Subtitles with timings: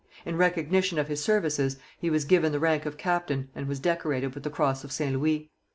[0.25, 4.33] In recognition of his services he was given the rank of captain and was decorated
[4.33, 5.51] with the Cross of St Louis.